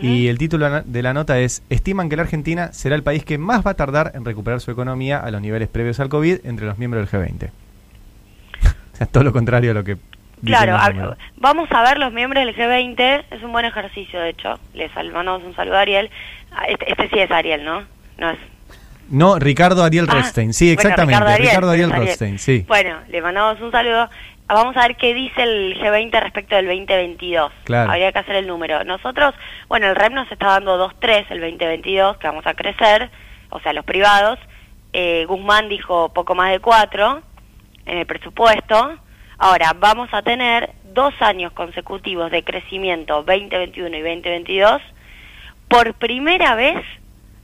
Y 0.02 0.28
el 0.28 0.38
título 0.38 0.82
de 0.84 1.02
la 1.02 1.12
nota 1.12 1.40
es, 1.40 1.64
estiman 1.68 2.08
que 2.08 2.14
la 2.14 2.22
Argentina 2.22 2.72
será 2.72 2.94
el 2.94 3.02
país 3.02 3.24
que 3.24 3.38
más 3.38 3.66
va 3.66 3.72
a 3.72 3.74
tardar 3.74 4.12
en 4.14 4.24
recuperar 4.24 4.60
su 4.60 4.70
economía 4.70 5.18
a 5.18 5.32
los 5.32 5.40
niveles 5.40 5.68
previos 5.68 5.98
al 5.98 6.08
COVID 6.08 6.46
entre 6.46 6.66
los 6.66 6.78
miembros 6.78 7.10
del 7.10 7.20
G20. 7.20 7.48
o 8.92 8.96
sea, 8.96 9.08
todo 9.08 9.24
lo 9.24 9.32
contrario 9.32 9.72
a 9.72 9.74
lo 9.74 9.82
que... 9.82 9.96
Claro, 10.44 10.78
vamos 11.36 11.68
a 11.72 11.82
ver 11.82 11.98
los 11.98 12.12
miembros 12.12 12.46
del 12.46 12.54
G20, 12.54 13.24
es 13.30 13.42
un 13.42 13.50
buen 13.50 13.64
ejercicio 13.64 14.20
de 14.20 14.30
hecho, 14.30 14.60
les 14.74 14.94
mandamos 14.94 15.42
un 15.42 15.54
saludo 15.54 15.76
a 15.76 15.80
Ariel, 15.80 16.08
ah, 16.52 16.64
este, 16.66 16.90
este 16.90 17.08
sí 17.10 17.18
es 17.18 17.30
Ariel, 17.30 17.64
¿no? 17.64 17.82
No 18.16 18.30
es 18.30 18.38
no, 19.10 19.38
Ricardo 19.38 19.82
Ariel 19.82 20.06
ah, 20.08 20.14
Rothstein, 20.14 20.52
sí, 20.52 20.70
exactamente. 20.70 21.36
Ricardo 21.36 21.70
Ariel, 21.70 21.90
Rothstein, 21.90 22.38
sí. 22.38 22.64
Bueno, 22.66 22.96
le 23.08 23.20
mandamos 23.20 23.60
un 23.60 23.70
saludo. 23.70 24.08
Vamos 24.46 24.76
a 24.76 24.82
ver 24.82 24.96
qué 24.96 25.14
dice 25.14 25.42
el 25.42 25.78
G20 25.78 26.20
respecto 26.20 26.56
del 26.56 26.66
2022. 26.66 27.52
Claro. 27.64 27.90
Habría 27.90 28.10
que 28.10 28.18
hacer 28.18 28.36
el 28.36 28.46
número. 28.46 28.82
Nosotros, 28.84 29.34
bueno, 29.68 29.88
el 29.88 29.94
REP 29.94 30.12
nos 30.12 30.30
está 30.30 30.46
dando 30.46 30.76
2.3 30.88 31.26
el 31.30 31.40
2022, 31.40 32.16
que 32.18 32.26
vamos 32.26 32.46
a 32.46 32.54
crecer, 32.54 33.10
o 33.50 33.60
sea, 33.60 33.72
los 33.72 33.84
privados, 33.84 34.38
eh, 34.92 35.24
Guzmán 35.28 35.68
dijo 35.68 36.12
poco 36.12 36.34
más 36.34 36.50
de 36.50 36.58
4 36.58 37.22
en 37.86 37.98
el 37.98 38.06
presupuesto. 38.06 38.98
Ahora, 39.38 39.74
vamos 39.78 40.08
a 40.12 40.22
tener 40.22 40.70
dos 40.92 41.14
años 41.20 41.52
consecutivos 41.52 42.30
de 42.30 42.42
crecimiento 42.42 43.22
2021 43.22 43.96
y 43.96 44.00
2022 44.00 44.82
por 45.68 45.94
primera 45.94 46.56
vez 46.56 46.84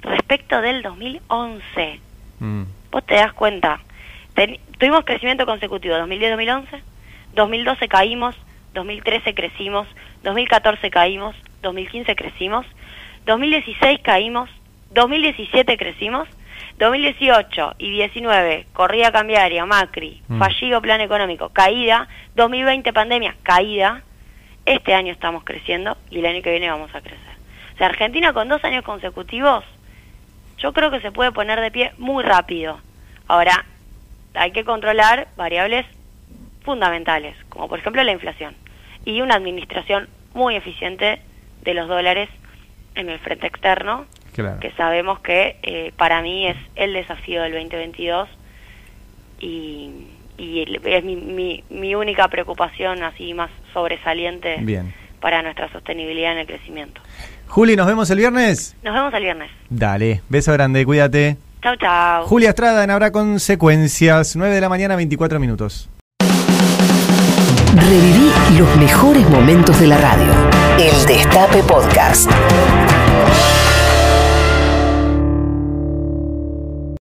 respecto 0.02 0.60
del 0.60 0.82
2011. 0.82 2.00
Mm. 2.40 2.62
Vos 2.90 3.04
te 3.06 3.14
das 3.14 3.32
cuenta, 3.32 3.80
Ten- 4.34 4.58
tuvimos 4.78 5.04
crecimiento 5.04 5.46
consecutivo 5.46 5.96
2010-2011, 5.96 6.66
2012 7.34 7.88
caímos, 7.88 8.36
2013 8.74 9.34
crecimos, 9.34 9.88
2014 10.22 10.90
caímos, 10.90 11.34
2015 11.62 12.14
crecimos, 12.14 12.66
2016 13.24 14.00
caímos, 14.02 14.50
2017 14.92 15.76
crecimos, 15.78 16.28
2018 16.78 17.74
y 17.78 17.90
19 17.92 18.66
corrida 18.74 19.10
cambiaria, 19.10 19.64
Macri, 19.64 20.20
Mm. 20.28 20.38
fallido 20.38 20.82
plan 20.82 21.00
económico, 21.00 21.48
caída, 21.50 22.06
2020 22.34 22.92
pandemia, 22.92 23.34
caída, 23.42 24.02
este 24.66 24.92
año 24.94 25.12
estamos 25.12 25.44
creciendo 25.44 25.96
y 26.10 26.18
el 26.18 26.26
año 26.26 26.42
que 26.42 26.50
viene 26.50 26.68
vamos 26.70 26.94
a 26.94 27.00
crecer. 27.00 27.36
O 27.74 27.78
sea, 27.78 27.86
Argentina 27.86 28.32
con 28.34 28.48
dos 28.48 28.62
años 28.64 28.84
consecutivos, 28.84 29.64
yo 30.58 30.72
creo 30.72 30.90
que 30.90 31.00
se 31.00 31.12
puede 31.12 31.32
poner 31.32 31.60
de 31.60 31.70
pie 31.70 31.92
muy 31.98 32.22
rápido. 32.24 32.80
Ahora, 33.28 33.64
hay 34.34 34.52
que 34.52 34.64
controlar 34.64 35.28
variables 35.36 35.86
fundamentales, 36.64 37.36
como 37.48 37.68
por 37.68 37.78
ejemplo 37.78 38.02
la 38.02 38.12
inflación, 38.12 38.54
y 39.04 39.20
una 39.20 39.34
administración 39.36 40.08
muy 40.34 40.56
eficiente 40.56 41.20
de 41.62 41.74
los 41.74 41.88
dólares 41.88 42.28
en 42.94 43.08
el 43.08 43.18
frente 43.18 43.46
externo, 43.46 44.06
Claro. 44.34 44.60
que 44.60 44.70
sabemos 44.72 45.20
que 45.20 45.56
eh, 45.62 45.92
para 45.96 46.20
mí 46.20 46.46
es 46.46 46.56
el 46.74 46.92
desafío 46.92 47.42
del 47.42 47.52
2022 47.52 48.28
y, 49.40 49.90
y 50.36 50.78
es 50.84 51.04
mi, 51.04 51.16
mi, 51.16 51.64
mi 51.70 51.94
única 51.94 52.28
preocupación 52.28 53.02
así 53.02 53.32
más 53.32 53.50
sobresaliente 53.72 54.58
Bien. 54.60 54.92
para 55.20 55.40
nuestra 55.42 55.70
sostenibilidad 55.72 56.32
en 56.32 56.38
el 56.38 56.46
crecimiento. 56.46 57.00
Juli, 57.48 57.76
¿nos 57.76 57.86
vemos 57.86 58.10
el 58.10 58.18
viernes? 58.18 58.76
Nos 58.82 58.94
vemos 58.94 59.14
el 59.14 59.22
viernes. 59.22 59.50
Dale, 59.70 60.22
beso 60.28 60.52
grande, 60.52 60.84
cuídate. 60.84 61.36
Chau, 61.62 61.76
chau. 61.76 62.24
Julia 62.26 62.50
Estrada 62.50 62.84
en 62.84 62.90
Habrá 62.90 63.10
Consecuencias, 63.12 64.36
9 64.36 64.54
de 64.54 64.60
la 64.60 64.68
mañana, 64.68 64.96
24 64.96 65.40
minutos. 65.40 65.88
Reviví 67.74 68.30
los 68.58 68.76
mejores 68.76 69.28
momentos 69.28 69.78
de 69.80 69.86
la 69.86 69.98
radio. 69.98 70.32
El 70.78 71.06
Destape 71.06 71.62
Podcast. 71.62 72.30